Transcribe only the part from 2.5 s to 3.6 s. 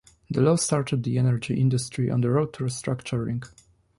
to restructuring.